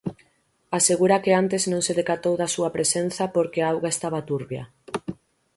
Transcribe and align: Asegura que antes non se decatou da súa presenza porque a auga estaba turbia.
Asegura 0.79 1.21
que 1.23 1.31
antes 1.41 1.63
non 1.71 1.81
se 1.87 1.93
decatou 1.99 2.33
da 2.41 2.51
súa 2.55 2.73
presenza 2.75 3.23
porque 3.35 3.59
a 3.61 3.69
auga 3.73 3.89
estaba 3.95 4.25
turbia. 4.29 4.63